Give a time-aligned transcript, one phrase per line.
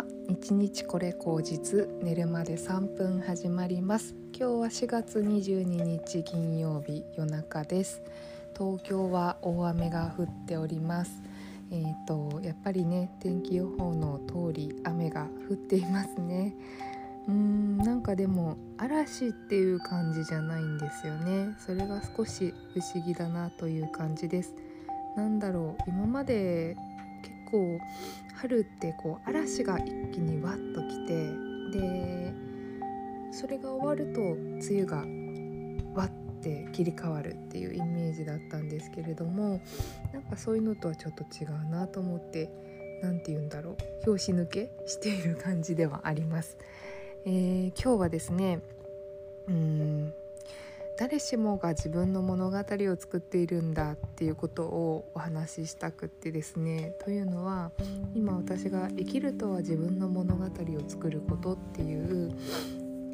[0.00, 4.14] は一日これ口実寝るまで3分始まります。
[4.34, 8.00] 今日は4月22日金曜日夜中です。
[8.56, 11.22] 東京は大雨が降っております。
[11.70, 16.54] えーとやっぱりね天気予報の通り雨が降っていますね。
[17.28, 21.54] うんなんかでも嵐っていう感じじゃないんですよね。
[21.58, 24.54] それが少し不思議だなという感じです。
[25.14, 26.76] なんだろう今まで
[27.50, 27.80] 結構
[28.36, 31.30] 春ってこう嵐が一気にわっときて
[31.72, 32.32] で
[33.32, 39.60] それが終わると梅雨がわって切り替わるっていうイメージだったんですけれども
[40.12, 42.50] なんかそういうのとはちょっと違うなと思って
[43.02, 46.58] 何て言うんだろう拍子抜けしている感じではあります。
[47.26, 48.60] えー、今日はですね
[49.48, 50.14] うん
[51.00, 52.62] 誰しもが自分の物語を
[52.98, 56.92] 作っているんだっていうことをお話ししたくってですね。
[57.02, 57.70] というのは
[58.14, 60.48] 今私が「生きるとは自分の物語を
[60.86, 62.32] 作ること」っていう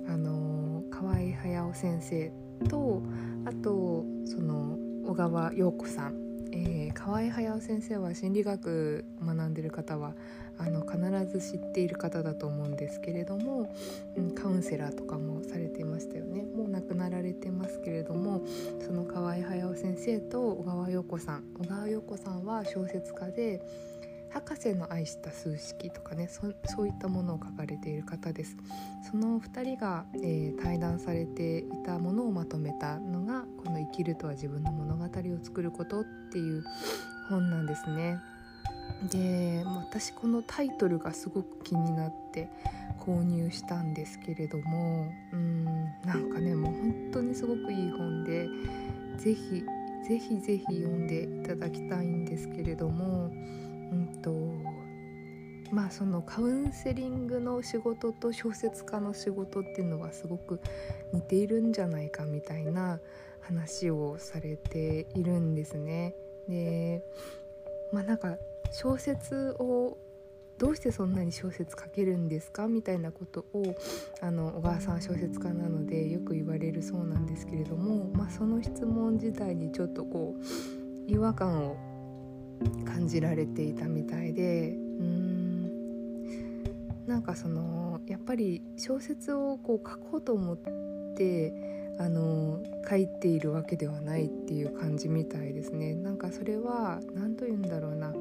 [0.09, 2.33] あの河合駿先生
[2.69, 3.03] と
[3.45, 6.26] あとその小川陽子さん
[6.57, 10.15] えー、河合駿先生は心理学学んでる方は
[10.59, 10.99] あの必
[11.39, 13.71] ず知っている方だと思うんですけれども、
[14.17, 16.45] うん、カウンセラーとかもされてましたよね。
[16.57, 18.43] もう亡くなられてますけれども
[18.81, 23.61] その河合駿先生と小川陽子さん小川陽子さんは小説家で
[24.37, 26.47] 博士の愛した数式とかねそ
[26.83, 28.55] ういったものを書かれている方です。
[29.11, 35.09] その2人が、えー、対談されていたものをまとめたのがこの「生きるとは自分の物語を
[35.43, 36.63] 作ること」っていう
[37.31, 38.19] 本なんですね。
[39.11, 42.51] で私このタイトルがすごく気になって
[43.01, 45.65] 購入したんですけれどもうん
[46.05, 48.49] なんかねもう本当にすごくいい本で
[49.17, 49.65] 是非
[50.07, 53.31] 是非是非読んでいただきたいんですけれども
[55.73, 60.61] まあそのカウンセリングの仕事と小説家の仕事っていうのはすごく
[61.13, 63.01] 似ているんじゃないかみたいな
[63.41, 66.15] 話をされているんですね。
[66.49, 67.03] で
[67.93, 68.37] まあなんか
[68.73, 69.97] 小説を
[70.59, 73.77] どうしてそんなに小説書けるんですかみたいなことを
[74.23, 81.77] あの小川さん小説家なのでよく言われるそうなんですけれども、まあ、その質問自体にちょっとこう違和感を
[82.87, 85.36] 感じられていたみたいでうん
[87.07, 90.57] なんかそのやっぱり小説をこう書こうと思っ
[91.17, 91.53] て
[91.99, 98.13] あの書いているわけではないっていう感じみたいですねなんかそれは何と言うんだろうな、う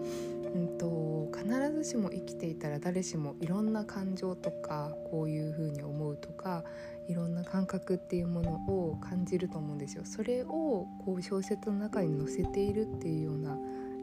[0.57, 6.63] んと、必ずしも生きていたら誰しもいろんな感情とかこういうふうに思うとか
[7.09, 10.03] いろんな感覚っていうものを感じると思うんですよ。
[10.05, 13.57] それをこう小説の中に載せているっていうような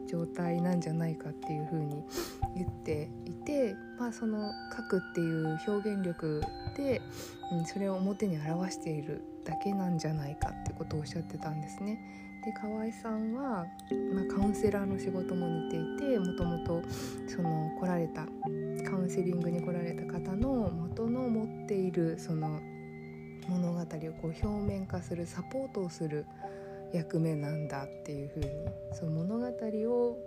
[0.07, 2.03] 状態なんじゃないかっていうふうに
[2.55, 6.41] 言っていて、まあ、その書くっていう表現力
[6.75, 7.01] で、
[7.51, 11.99] うん、それを表に表しているだけなんじゃないかってことをおっしゃってたんですね。
[12.45, 13.65] で河合さんは、
[14.13, 16.81] まあ、カウンセラーの仕事も似ていてもともと
[17.27, 18.25] その来られた
[18.83, 22.59] カウンセリングに来られた方の元の持っているその
[23.47, 23.83] 物語を
[24.21, 26.25] こう表面化するサポートをする
[26.93, 28.49] 役目なんだっていう風に
[28.93, 30.17] その物語を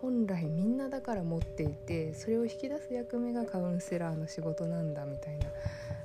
[0.00, 5.46] 本来みんなだから持っていてそれを引き出す役目がカウンセラーの仕事なんだみたいな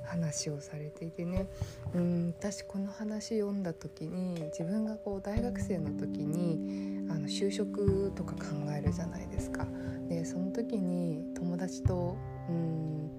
[0.04, 1.46] 話をされていてね
[1.94, 8.42] うん私この話読んだ時に自分がこう大学生の時にあの就職とか考
[8.76, 9.66] えるじゃないですか。
[10.08, 12.16] でその時に友達と
[12.48, 13.10] 「うん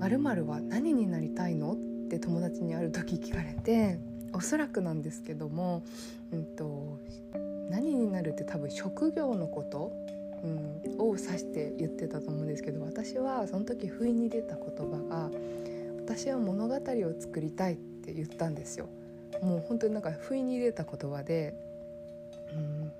[0.00, 1.76] 〇〇は何になりたいの?」っ
[2.08, 3.98] て友達にある時聞かれて
[4.34, 5.82] おそらくなんですけども、
[6.32, 6.98] うんと、
[7.70, 9.92] 何になるって多分職業のこと、
[10.42, 15.30] うん、を指して言ってたと思うんですけど私はその時不意に出た言葉が
[16.04, 16.80] 「私は物語を
[17.18, 18.88] 作りたい」って言ったんですよ。
[19.42, 21.54] もう本当になんか不意に出た言葉で、
[22.52, 22.92] うん、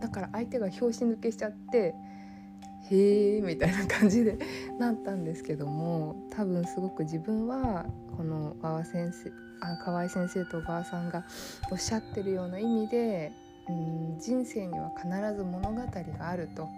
[0.00, 1.94] だから相手が拍子抜けしちゃって
[2.90, 4.38] 「へえ」みたいな感じで
[4.78, 9.32] なったんですけども多分すごく自分はこの馬場先生
[9.64, 11.24] あ河合先生と小川さんが
[11.70, 13.32] おっしゃってるような意味で、
[13.68, 15.80] うん、人生には必ず物語
[16.18, 16.68] があると、うん、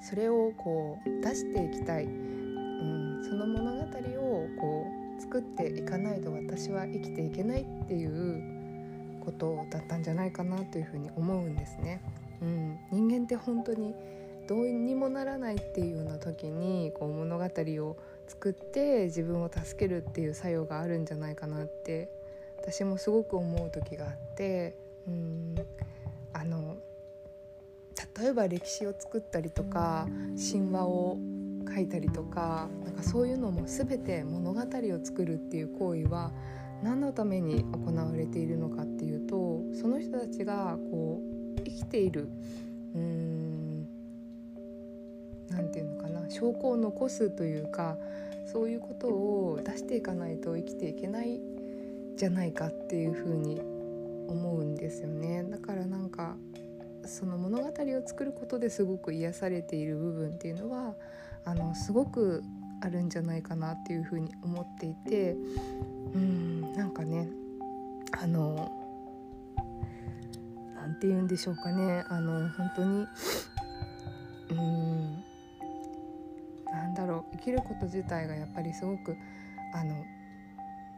[0.00, 4.86] それをこう出していきたい、うん、その物語をこ
[5.18, 12.00] う作っていかないと私は生きていけないっていうことだったんじゃないかなというふうに思うんですね。
[12.40, 13.94] うん、人間って本当に
[14.48, 17.96] どうにもならないっていうような時にこう物語を
[18.26, 22.10] 作って自分を助けるっていう作用があるんじゃないかなって
[22.56, 24.74] 私もすごく思う時があって
[25.06, 25.54] うん
[26.32, 26.76] あの
[28.18, 30.08] 例えば歴史を作ったりとか
[30.50, 31.18] 神話を
[31.74, 34.64] 書いたりとかなんかそういうのも全て物語を
[35.04, 36.32] 作るっていう行為は
[36.82, 41.20] 何のために行われているのかっていうとその人たちがこ
[41.56, 42.30] う生きている
[42.94, 43.27] うん
[45.50, 47.96] 何て言うのかな証拠を残すというか
[48.50, 51.40] そういうことを出していかないと生きていけない
[52.16, 53.60] じゃないかっていうふうに
[54.28, 55.44] 思うんですよね。
[55.44, 56.36] だからなんか
[57.04, 57.72] その物語を
[58.04, 60.94] 作ることですごく癒されている部分っていうのは
[61.44, 62.42] あのすごく
[62.80, 65.36] あるんじゃないかなっていうふうに思っていて
[66.14, 67.28] うんなんかね
[68.12, 68.70] あの
[70.74, 72.04] 何て言うんでしょうかね。
[72.08, 73.06] あの本当に
[74.50, 75.27] うんなん
[76.98, 79.16] だろう生きること自体がやっぱりすごく
[79.72, 80.04] あの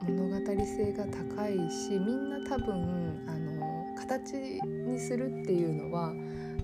[0.02, 4.32] 物語性が高いしみんな多分あの形
[4.62, 6.14] にするっていうのは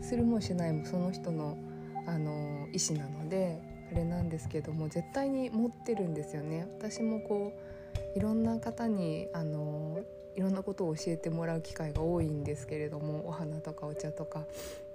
[0.00, 1.58] するもしないもその人の
[2.06, 3.60] あの意思なので
[3.92, 6.66] あれなんですけども絶対に持ってるんですよね。
[6.78, 7.52] 私もこ
[8.14, 10.00] ういろんな方にあの
[10.34, 14.44] いろんなことを教えてもらう機会が多いんですけれどもお花とかお茶とか、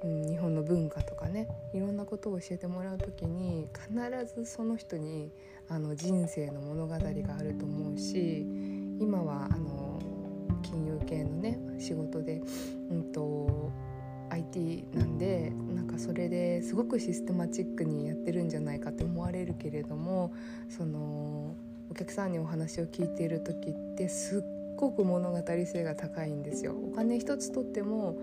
[0.03, 5.31] うん、日本の文化とかねいろんなことを教えてもらう時に必ずその人に
[5.69, 8.45] あの人生の物語があると思うし
[8.99, 9.99] 今はあの
[10.63, 12.41] 金融系のね仕事で、
[12.89, 13.71] うんと、
[14.29, 20.33] IT なんでなんかそれですごくシステマチックにやってるんじゃないかって思われるけれども
[20.69, 21.55] その
[21.89, 26.73] お客さんにお話を聞いている時ってすっごく物語性が高いんですよ。
[26.73, 28.15] お金一つとっても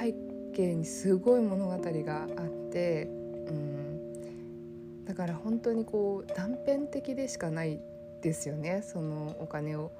[0.00, 0.14] 背
[0.52, 7.80] 景にすごい物語があって、うん、だから本当にこう断片的でしかない
[8.22, 8.82] ですよね。
[8.82, 9.92] そのお金を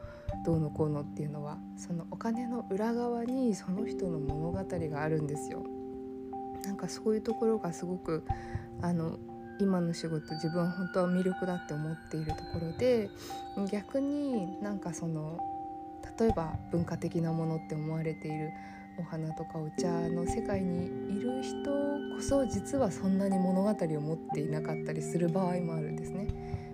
[0.45, 1.59] どうのこうのっていうのは。
[1.77, 5.65] そのお金の裏側にその人の物語があるんですよ。
[6.65, 8.25] なんかそういうところがすごく
[8.83, 9.19] あの
[9.59, 13.11] 今の仕事自分は本当は魅力だって思っているところで
[13.71, 15.39] 逆になんかその
[16.19, 18.51] 例えば文化的なものって思われている
[19.01, 21.71] お花とかお茶の世界にいる人
[22.15, 26.29] こそ実はそんなに物語を持っていなかったりする場合もあるんですね。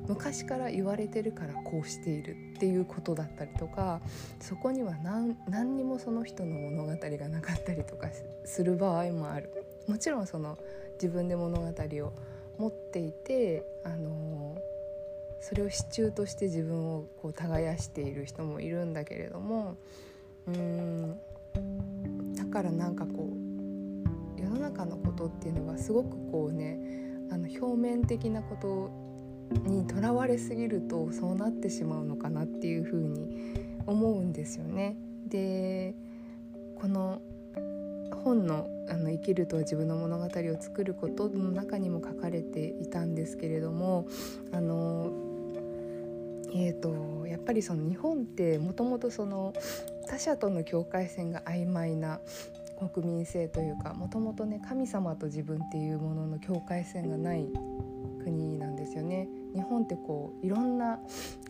[0.08, 4.00] 昔から言われてるからこうしているっていうことだったりとか
[4.40, 8.08] そこには何何にもその人の物語がなかったりとか
[8.44, 9.50] する場合もある
[9.88, 10.58] もちろんその
[10.94, 12.12] 自分で物語を
[12.58, 14.56] 持っていてあの
[15.40, 19.76] それを支柱として自分をこう耕している人もいるんだけれども
[20.46, 21.20] うん
[22.56, 23.35] からなんかこ
[24.38, 26.79] う世の中のことっていうのはすごくこうね
[27.31, 28.91] あの表面的なこと
[29.69, 33.53] にとらわれすぎるとそうなってしまうのかなっていうふうに
[33.87, 34.97] 思うんですよね。
[35.29, 35.94] で
[36.81, 37.20] この
[38.25, 44.06] 本のあの「生きるとは自分の物語を作ること」の中にも書かれていたんですけれども
[44.50, 45.12] あの
[46.58, 49.53] えーと、やっぱりその日本ってもともとその
[50.06, 52.20] 他者との境界線が曖昧な
[52.93, 57.47] 国民性というかもともとね神様と自分っていうものの境界線がない
[58.23, 59.29] 国なんですよね。
[59.55, 60.99] 日本ってこういろんな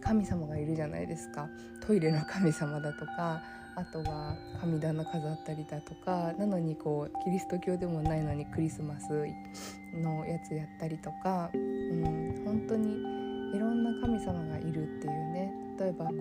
[0.00, 1.49] 神様がいるじゃないですか
[1.85, 3.43] トイレの神様だとか
[3.75, 9.08] あとは神棚飾ったりだとかなのにこうキリスト教でもないのにクリスマス
[9.93, 12.94] のやつやったりとか、うん、本当に
[13.55, 16.17] いろんな神様がいるっていうね例えばこう、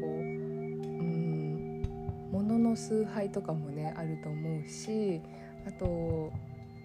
[2.76, 5.22] 崇拝とかもねあると思うし
[5.68, 6.32] あと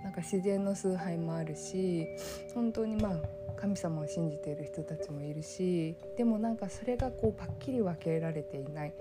[0.03, 2.07] なんか自然の崇拝もあるし
[2.55, 3.17] 本当にまあ
[3.61, 8.93] 神様を信じている人たちもいるしでもなんかそれがこうパッキリ分けられていない。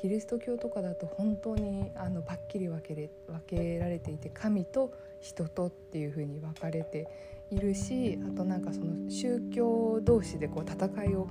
[0.00, 7.08] キリスト教とかだと本当にあのパッキリ分けれ分けられていて神と人とっていう風に分かれて
[7.50, 11.28] いるしあとなんかその宗教同士でこう戦いを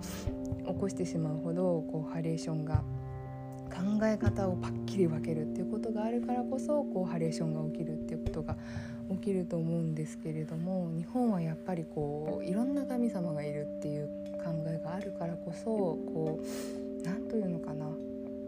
[0.68, 2.84] 起こしてしまうほどこうハレーションが
[3.78, 8.56] 考え方をパッキリ分けるっていうことがあるからこそこうハレーションが起きるっていうことが
[9.12, 14.08] 起きると思うんですけれども日本はやっぱりこういろんな神様がいるっていう
[14.44, 17.86] 考えがあるからこそこう何というのかな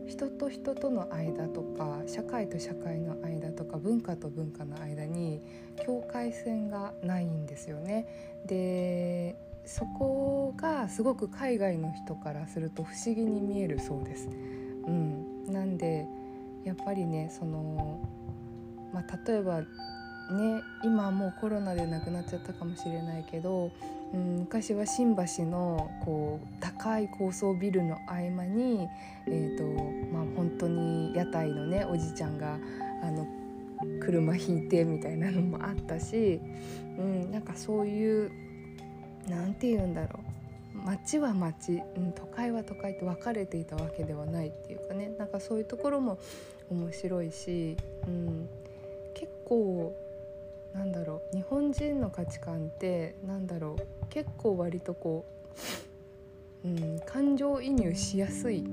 [0.08, 5.42] 人と人との間とか社会と社会の間とか文化と文化の間に
[5.86, 8.08] 境界線がないんですよね。
[8.46, 14.28] でそこがすごく海外の人からすると不思議に見えるそうです。
[14.88, 15.19] うん、
[15.50, 16.08] なんで
[16.66, 18.00] やっぱりねその、
[18.94, 19.66] まあ、例えばね
[20.84, 23.72] 今もうコロナで亡くなっちゃったかもしれないけど、
[24.14, 28.88] うん、昔は新橋のこう高い高層ビルの合間に、
[29.28, 29.64] えーと
[30.14, 32.58] まあ、本当に屋台のねおじちゃんが
[33.02, 33.28] あの
[34.02, 36.40] 車引いてみたいなのもあったし、
[36.98, 38.32] うん、なんかそういう
[39.28, 40.29] 何て言うんだろう。
[40.74, 45.12] 町は町、うん、都会は都会って分かれていたわけではないっていうかね。
[45.18, 46.20] なんかそういうところも
[46.70, 48.50] 面白いし、うん、
[49.14, 49.96] 結構
[50.74, 55.26] なんだろう日本人の価値観ってなんだろう結構割とこ
[56.64, 58.64] う、うん、感情移入しやすい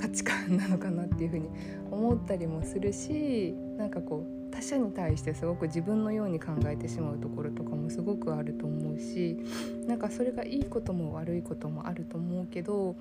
[0.00, 1.50] 価値観なのかなっていうふうに
[1.90, 9.38] 思ったりもするしなんかこう他者に対してすごく自分のように考えてしまうところとかもすごくあると思うし
[9.86, 12.94] なんかそれがいいことも悪いこともあると思うけど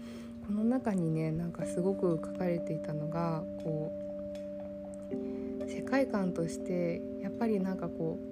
[0.48, 8.32] この中にねなんかすごく書かれていたのがこう世界観としてやっぱりなんかこう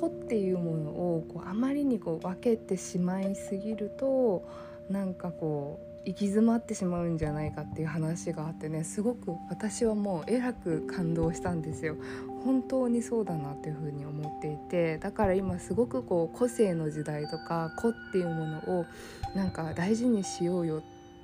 [0.00, 4.44] 子っていうものをこうあまりにこう分けてしまいすぎると
[4.90, 11.96] なんかこう行き詰まってしまうんじゃないかっていう話があってねすごく私はもうえらく感動したんですよ。
[12.44, 18.86] 本当にそうだなっていうふうに思っていてだから今すごくこう個性の時代とか個っていうものを
[19.34, 20.80] なんか大事にしようよっ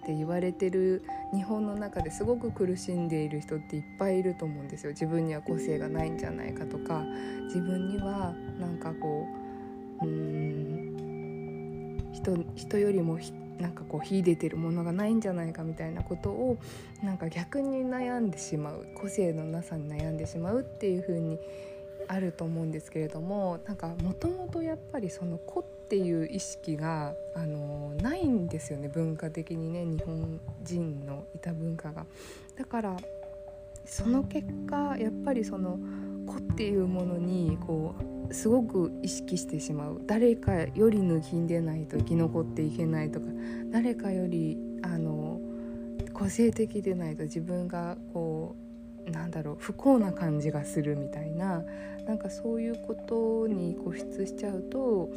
[0.06, 1.02] て言われてる
[1.34, 4.92] 日本の中ですごく苦しんでいる人っていっぱいいると思うんですよ。
[4.92, 7.04] 自分には個性がないんじゃないかとか
[7.44, 9.26] 自分にはなんかこ
[10.00, 11.00] ううーん
[12.12, 13.18] 人人よりも
[13.60, 16.58] なんかこう秀でてるものがないんじゃないかみたいなことを
[17.02, 21.38] なんか逆に悩んでしまう個性のなさに悩んでしまうっていう風に
[22.08, 32.06] あると思うんですけれどもなんかもともとやっぱりその個っていう意識があのないんですよね文化的にね日本人のいた文化が。
[32.56, 32.96] だから
[33.84, 35.78] その結果やっぱりその
[36.26, 37.94] 子っていうものにこ
[38.28, 43.26] うすごく意識してしまう誰かより抜きんでないと生き残っていけないとか
[43.70, 45.40] 誰かよりあの
[46.12, 48.54] 個性的でないと自分がこ
[49.06, 51.62] うなんだろう不幸な感じがするみたいな
[52.06, 55.10] なんかそういうことに固執しちゃうと、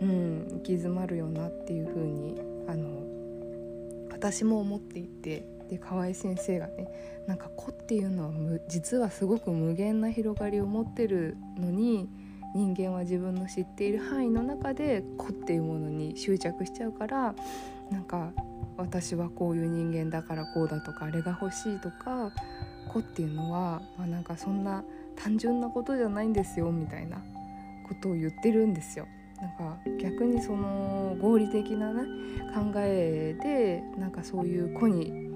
[0.00, 3.06] うん、行き詰まるよなっていうふうにあの
[4.10, 5.57] 私も思っていて。
[5.68, 6.88] で河合先生がね
[7.26, 12.08] なんか子っていうのは実はすごく無限な広がりを持ってるのに
[12.54, 17.34] 人間は自分の知っている範囲の中で子っていうものに執着しちゃうから
[17.90, 18.32] なんか
[18.76, 22.32] 私はこういう人間だからこうだとかあれが欲しいとか
[22.92, 24.82] 子っていうのは、まあ、なんかそんな
[25.16, 27.18] 単純なことじゃないんですよみたいな
[27.88, 29.06] ことを言ってるんですよ。
[29.40, 32.02] なんか逆にその合理的な、ね、
[32.54, 35.27] 考えでなんかそういう子に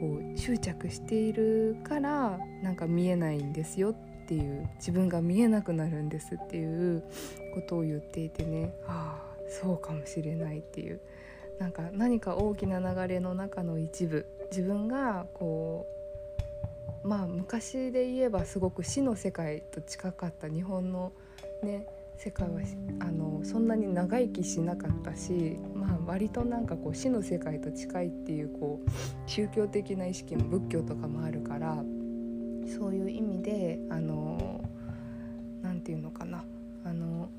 [0.00, 3.94] こう執着しているからなんか見えないんですよっ
[4.26, 7.04] ていう自分が見えなくなるんですっていう
[7.54, 11.00] ことを言っていてねああそうかもしれないっていう。
[11.58, 14.26] なんか何か大きな流れの中の一部。
[14.50, 15.86] 自分がこ
[17.04, 21.12] うまあ昔で言えばすごく死の世界と近かった日本の
[21.62, 21.86] ね
[22.22, 22.60] 世界は
[23.00, 28.90] あのそんなに長生きしなかったし、まあ、割となんかこう死の世界と近いっていうこう
[29.24, 31.76] 宗教的な意識も仏教とかもあるから
[32.78, 36.44] そういう意味で何て言うのかな
[36.84, 37.30] あの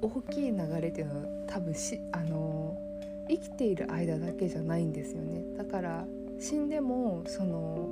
[0.00, 2.78] 大きい流れっていうのは多分しあの
[3.28, 5.44] 生きている間だけじゃないんですよね。
[5.58, 6.06] だから
[6.40, 7.86] 死んでもその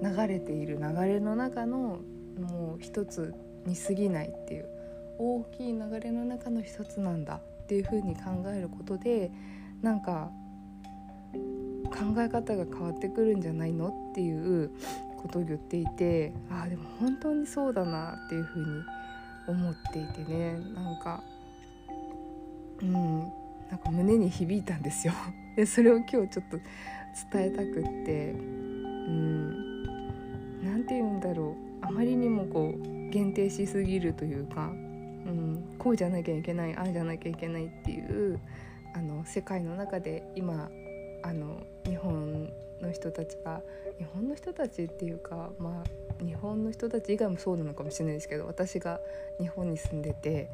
[0.00, 1.98] 流れている流れの中の
[2.38, 4.75] もう一つに過ぎないっていう。
[5.18, 9.30] 大きい流れの中の一つなんだっていうふうに考えることで
[9.82, 10.30] なんか
[11.32, 14.70] 考え方が変わってくるんじゃないのっていう
[15.16, 18.82] ことを言っていてああでも本当にそうだなっていうふうに
[19.48, 20.58] 思っていてね。
[20.74, 21.22] なんか
[22.82, 22.92] うん
[23.70, 25.14] なんか胸に響いたんですよ。
[25.56, 26.58] でそれを今日ちょっと
[27.32, 29.82] 伝えたくってうん
[30.62, 31.86] 何て言うんだろう。
[31.86, 34.72] あまりにもこう限定しすぎるというか
[35.26, 38.40] うん、こうじゃなきゃいけないああじゃなきゃいけないっていう
[38.94, 40.70] あの世界の中で今
[41.22, 43.60] あの日本の人たちが
[43.98, 49.00] 日本の人たちっていうかまあ日本の人たち以外もそうなのかもしれないですけど私が
[49.40, 50.50] 日本に住んでて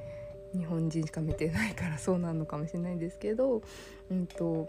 [0.55, 3.63] 日本人しか見てないから そうなのかもしれないんですけど、
[4.11, 4.69] うんと、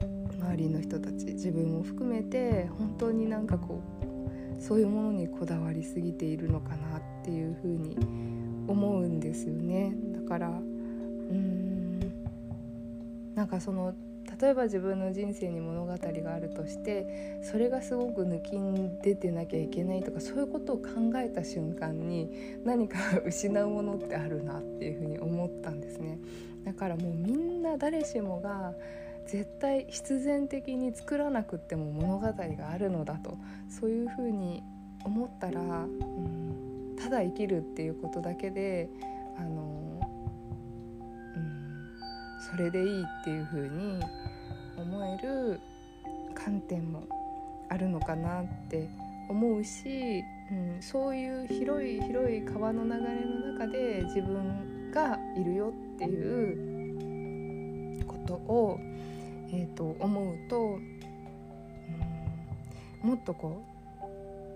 [0.00, 3.80] 周りの人たち自分も含めて本当になんかこ
[4.58, 7.96] うそういうものにこだわりすぎているのかなっていうふうに
[8.66, 9.94] 思うんですよね。
[10.14, 12.00] だからうん。
[13.34, 13.94] なんかその
[14.40, 20.84] 例えば自分の人生に物語があるとしてそれがすごく抜きん出てなきゃいけないとかそういうことを考
[21.16, 22.30] えた瞬間に
[22.64, 26.18] 何か失うものってあるなっていうふうに思ったんですね。
[26.64, 28.72] だからもうみんな誰しもが
[29.26, 33.36] 絶対必然的に作らなくっても物語があるのだと
[33.68, 34.62] そういうふうに
[35.04, 36.41] 思ったら、うん。
[37.02, 38.88] ただ生きるっていうことだけで
[39.36, 40.00] あの、
[41.36, 41.90] うん、
[42.50, 44.00] それでいいっていう風に
[44.76, 45.60] 思える
[46.34, 47.02] 観点も
[47.68, 48.88] あるのかなって
[49.28, 58.78] 思うし、うん、そういう広い広い川の流れの中で自分がいるよっていうことを、
[59.52, 60.78] えーと、思うと、
[63.02, 63.71] うん、もっとこう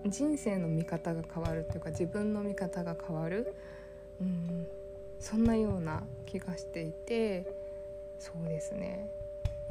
[0.09, 3.55] 人生の見方が変わるというか自分の見方が変わる、
[4.21, 4.67] うん、
[5.19, 7.47] そんなような気がしていて
[8.19, 9.09] そうですね、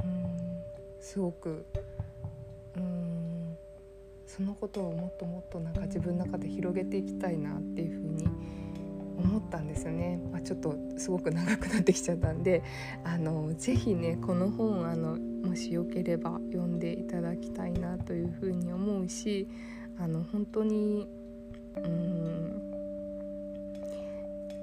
[0.04, 0.62] うん、
[1.00, 1.64] すごく、
[2.76, 3.56] うん、
[4.26, 8.26] そのことをもっともっとなんか自分の中で広げていきたいなっていうふうに
[9.18, 12.62] 思ったんですよね、まあ、ちょっとすごく長くなってきちゃったんで
[13.02, 19.48] あのぜひねこの本あのもしよければ読んでいただきたいなというふうに思うし
[19.98, 21.08] あの本当に
[21.76, 22.62] うん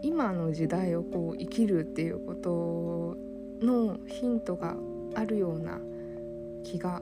[0.01, 3.17] 今の時代をこう生きるっていうこと
[3.65, 4.75] のヒントが
[5.15, 5.79] あるような
[6.63, 7.01] 気が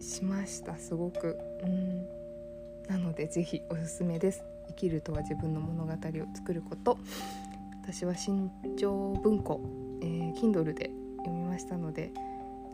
[0.00, 1.38] しましたすごく。
[1.62, 2.06] うん
[2.88, 4.44] なのでぜひおすすめです。
[4.68, 5.96] 生きるとは自分の物語を
[6.34, 6.98] 作ること
[7.82, 9.60] 私は新潮文庫、
[10.02, 12.12] えー、Kindle で読みましたので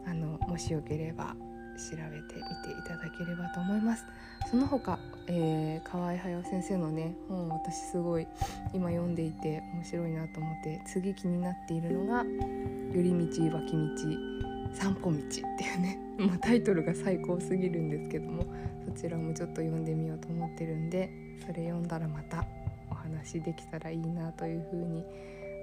[0.07, 1.37] あのもしよければ
[1.77, 4.05] 調べてみていただければと思います。
[4.51, 4.99] その他、
[5.29, 8.27] えー、河合隼先生のね本を私すごい
[8.75, 12.25] 今読んでいて面白いなと思って次気になっているのが
[12.93, 18.45] 「寄り道脇道散歩道」っていうね、 ま、タイトルが最高すぎるんですけども
[18.87, 21.11] そちらもちょっと読んでみようと思ってるんで
[21.47, 22.45] それ読んだらまた
[22.91, 25.05] お話できたらいいなというふうに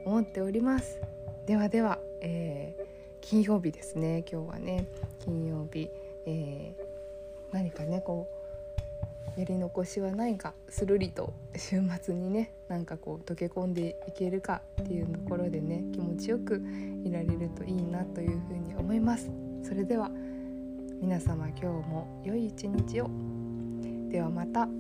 [0.05, 0.99] 思っております。
[1.45, 2.88] ではでは、えー、
[3.21, 4.85] 金曜日ですね今日はね。
[5.23, 5.89] 金曜日、
[6.25, 8.27] えー、何かねこ
[9.35, 16.61] うやり残しはないかするりと週末にねなんかこう溶け込んでいけるかっていうところでね気持ちよく
[17.03, 19.29] いられるといいなというふうに思います。
[19.63, 20.09] それでは
[21.01, 23.09] 皆様今日も良い一日を。
[24.09, 24.78] ではまた。